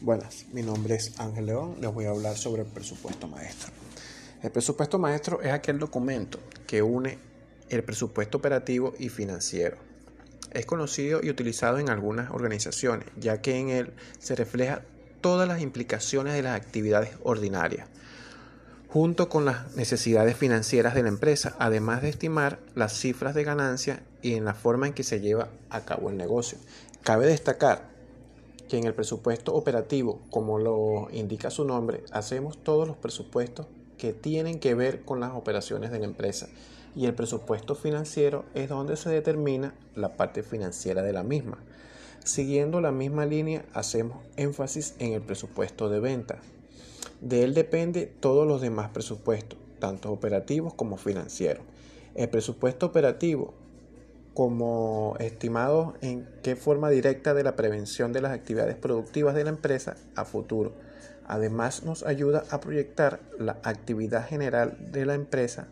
Buenas, 0.00 0.46
mi 0.52 0.62
nombre 0.62 0.94
es 0.94 1.18
Ángel 1.18 1.46
León, 1.46 1.78
les 1.80 1.92
voy 1.92 2.04
a 2.04 2.10
hablar 2.10 2.36
sobre 2.36 2.62
el 2.62 2.68
presupuesto 2.68 3.26
maestro. 3.26 3.72
El 4.40 4.52
presupuesto 4.52 4.96
maestro 5.00 5.42
es 5.42 5.50
aquel 5.50 5.80
documento 5.80 6.38
que 6.68 6.82
une 6.82 7.18
el 7.68 7.82
presupuesto 7.82 8.38
operativo 8.38 8.94
y 9.00 9.08
financiero. 9.08 9.76
Es 10.52 10.66
conocido 10.66 11.18
y 11.20 11.30
utilizado 11.30 11.80
en 11.80 11.90
algunas 11.90 12.30
organizaciones, 12.30 13.08
ya 13.16 13.42
que 13.42 13.58
en 13.58 13.70
él 13.70 13.92
se 14.20 14.36
refleja 14.36 14.82
todas 15.20 15.48
las 15.48 15.60
implicaciones 15.60 16.34
de 16.34 16.42
las 16.42 16.54
actividades 16.54 17.16
ordinarias, 17.24 17.88
junto 18.86 19.28
con 19.28 19.44
las 19.46 19.74
necesidades 19.74 20.36
financieras 20.36 20.94
de 20.94 21.02
la 21.02 21.08
empresa, 21.08 21.56
además 21.58 22.02
de 22.02 22.10
estimar 22.10 22.60
las 22.76 22.92
cifras 22.92 23.34
de 23.34 23.42
ganancia 23.42 24.04
y 24.22 24.34
en 24.34 24.44
la 24.44 24.54
forma 24.54 24.86
en 24.86 24.92
que 24.92 25.02
se 25.02 25.20
lleva 25.20 25.48
a 25.70 25.84
cabo 25.84 26.08
el 26.08 26.16
negocio. 26.16 26.56
Cabe 27.02 27.26
destacar 27.26 27.97
que 28.68 28.78
en 28.78 28.84
el 28.84 28.94
presupuesto 28.94 29.54
operativo, 29.54 30.20
como 30.30 30.58
lo 30.58 31.08
indica 31.12 31.50
su 31.50 31.64
nombre, 31.64 32.04
hacemos 32.12 32.58
todos 32.62 32.86
los 32.86 32.96
presupuestos 32.96 33.66
que 33.96 34.12
tienen 34.12 34.60
que 34.60 34.74
ver 34.74 35.04
con 35.04 35.20
las 35.20 35.34
operaciones 35.34 35.90
de 35.90 35.98
la 35.98 36.04
empresa 36.04 36.48
y 36.94 37.06
el 37.06 37.14
presupuesto 37.14 37.74
financiero 37.74 38.44
es 38.54 38.68
donde 38.68 38.96
se 38.96 39.10
determina 39.10 39.74
la 39.94 40.16
parte 40.16 40.42
financiera 40.42 41.02
de 41.02 41.12
la 41.12 41.22
misma. 41.22 41.58
Siguiendo 42.24 42.80
la 42.80 42.92
misma 42.92 43.26
línea, 43.26 43.64
hacemos 43.72 44.18
énfasis 44.36 44.94
en 44.98 45.12
el 45.12 45.22
presupuesto 45.22 45.88
de 45.88 46.00
venta. 46.00 46.40
De 47.20 47.44
él 47.44 47.54
depende 47.54 48.06
todos 48.06 48.46
los 48.46 48.60
demás 48.60 48.90
presupuestos, 48.90 49.58
tanto 49.78 50.12
operativos 50.12 50.74
como 50.74 50.96
financieros. 50.96 51.64
El 52.14 52.28
presupuesto 52.28 52.86
operativo 52.86 53.54
como 54.38 55.16
estimados 55.18 55.96
en 56.00 56.28
qué 56.44 56.54
forma 56.54 56.90
directa 56.90 57.34
de 57.34 57.42
la 57.42 57.56
prevención 57.56 58.12
de 58.12 58.20
las 58.20 58.30
actividades 58.30 58.76
productivas 58.76 59.34
de 59.34 59.42
la 59.42 59.50
empresa 59.50 59.96
a 60.14 60.24
futuro. 60.24 60.74
Además 61.26 61.82
nos 61.82 62.04
ayuda 62.04 62.44
a 62.50 62.60
proyectar 62.60 63.18
la 63.40 63.58
actividad 63.64 64.28
general 64.28 64.78
de 64.92 65.06
la 65.06 65.14
empresa 65.14 65.66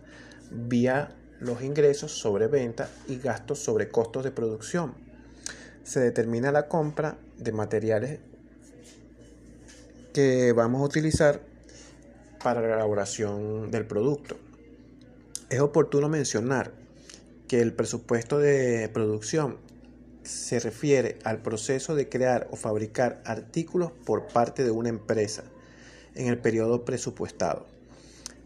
vía 0.50 1.14
los 1.38 1.62
ingresos 1.62 2.10
sobre 2.10 2.48
venta 2.48 2.88
y 3.06 3.18
gastos 3.18 3.60
sobre 3.60 3.88
costos 3.88 4.24
de 4.24 4.32
producción. 4.32 4.94
Se 5.84 6.00
determina 6.00 6.50
la 6.50 6.66
compra 6.66 7.19
de 7.38 7.52
materiales 7.52 8.19
que 10.12 10.50
vamos 10.50 10.80
a 10.80 10.86
utilizar 10.86 11.41
para 12.42 12.62
la 12.62 12.74
elaboración 12.74 13.70
del 13.70 13.86
producto. 13.86 14.36
Es 15.50 15.60
oportuno 15.60 16.08
mencionar 16.08 16.72
que 17.48 17.61
el 17.61 17.72
presupuesto 17.72 18.39
de 18.39 18.89
producción 18.92 19.58
se 20.22 20.58
refiere 20.58 21.19
al 21.25 21.42
proceso 21.42 21.94
de 21.94 22.08
crear 22.08 22.48
o 22.50 22.56
fabricar 22.56 23.22
artículos 23.25 23.92
por 24.05 24.27
parte 24.27 24.64
de 24.64 24.70
una 24.70 24.88
empresa 24.88 25.44
en 26.14 26.27
el 26.27 26.38
periodo 26.38 26.84
presupuestado 26.84 27.66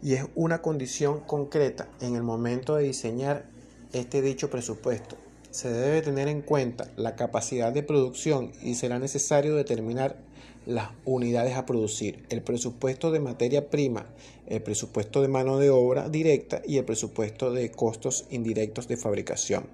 y 0.03 0.13
es 0.13 0.25
una 0.35 0.61
condición 0.61 1.19
concreta 1.21 1.87
en 1.99 2.15
el 2.15 2.23
momento 2.23 2.75
de 2.75 2.83
diseñar 2.85 3.45
este 3.93 4.21
dicho 4.21 4.49
presupuesto. 4.49 5.15
Se 5.51 5.69
debe 5.69 6.01
tener 6.01 6.27
en 6.27 6.41
cuenta 6.41 6.89
la 6.95 7.15
capacidad 7.15 7.71
de 7.71 7.83
producción 7.83 8.51
y 8.61 8.75
será 8.75 8.99
necesario 8.99 9.55
determinar 9.55 10.17
las 10.65 10.89
unidades 11.05 11.55
a 11.55 11.65
producir, 11.65 12.25
el 12.29 12.41
presupuesto 12.41 13.11
de 13.11 13.19
materia 13.19 13.69
prima, 13.69 14.05
el 14.47 14.61
presupuesto 14.61 15.21
de 15.21 15.27
mano 15.27 15.57
de 15.57 15.69
obra 15.69 16.09
directa 16.09 16.61
y 16.65 16.77
el 16.77 16.85
presupuesto 16.85 17.51
de 17.51 17.71
costos 17.71 18.25
indirectos 18.29 18.87
de 18.87 18.97
fabricación. 18.97 19.65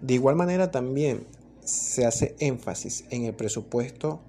De 0.00 0.14
igual 0.14 0.36
manera 0.36 0.70
también 0.70 1.26
se 1.64 2.06
hace 2.06 2.34
énfasis 2.38 3.04
en 3.10 3.24
el 3.24 3.34
presupuesto 3.34 4.20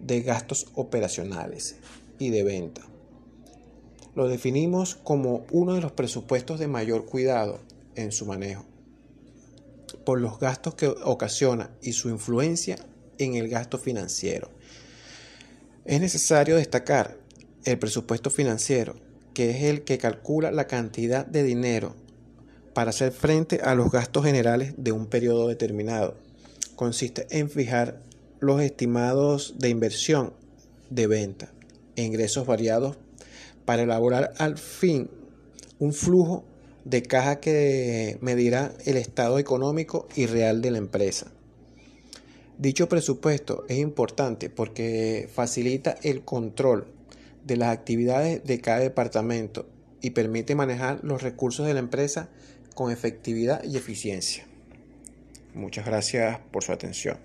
de 0.00 0.22
gastos 0.22 0.68
operacionales 0.74 1.76
y 2.18 2.30
de 2.30 2.42
venta. 2.42 2.82
Lo 4.14 4.28
definimos 4.28 4.94
como 4.94 5.44
uno 5.50 5.74
de 5.74 5.82
los 5.82 5.92
presupuestos 5.92 6.58
de 6.58 6.68
mayor 6.68 7.04
cuidado 7.04 7.60
en 7.94 8.12
su 8.12 8.24
manejo, 8.24 8.64
por 10.04 10.20
los 10.20 10.38
gastos 10.38 10.74
que 10.74 10.88
ocasiona 10.88 11.70
y 11.82 11.92
su 11.92 12.08
influencia 12.08 12.78
en 13.18 13.34
el 13.34 13.48
gasto 13.48 13.78
financiero. 13.78 14.50
Es 15.86 16.00
necesario 16.00 16.56
destacar 16.56 17.16
el 17.64 17.78
presupuesto 17.78 18.28
financiero, 18.28 18.96
que 19.34 19.50
es 19.50 19.62
el 19.62 19.84
que 19.84 19.98
calcula 19.98 20.50
la 20.50 20.66
cantidad 20.66 21.24
de 21.24 21.44
dinero 21.44 21.94
para 22.74 22.90
hacer 22.90 23.12
frente 23.12 23.60
a 23.62 23.76
los 23.76 23.92
gastos 23.92 24.24
generales 24.24 24.74
de 24.76 24.90
un 24.90 25.06
periodo 25.06 25.46
determinado. 25.46 26.16
Consiste 26.74 27.28
en 27.30 27.48
fijar 27.48 28.02
los 28.40 28.60
estimados 28.62 29.54
de 29.58 29.68
inversión, 29.68 30.32
de 30.90 31.06
venta 31.06 31.52
e 31.94 32.02
ingresos 32.02 32.48
variados 32.48 32.96
para 33.64 33.82
elaborar 33.82 34.32
al 34.38 34.58
fin 34.58 35.08
un 35.78 35.92
flujo 35.92 36.44
de 36.84 37.02
caja 37.02 37.38
que 37.38 38.18
medirá 38.20 38.72
el 38.86 38.96
estado 38.96 39.38
económico 39.38 40.08
y 40.16 40.26
real 40.26 40.62
de 40.62 40.72
la 40.72 40.78
empresa. 40.78 41.30
Dicho 42.58 42.88
presupuesto 42.88 43.66
es 43.68 43.78
importante 43.78 44.48
porque 44.48 45.28
facilita 45.32 45.96
el 46.02 46.22
control 46.22 46.86
de 47.44 47.56
las 47.56 47.68
actividades 47.68 48.44
de 48.44 48.60
cada 48.60 48.78
departamento 48.78 49.66
y 50.00 50.10
permite 50.10 50.54
manejar 50.54 51.00
los 51.02 51.22
recursos 51.22 51.66
de 51.66 51.74
la 51.74 51.80
empresa 51.80 52.30
con 52.74 52.90
efectividad 52.90 53.62
y 53.62 53.76
eficiencia. 53.76 54.46
Muchas 55.54 55.84
gracias 55.84 56.38
por 56.50 56.64
su 56.64 56.72
atención. 56.72 57.18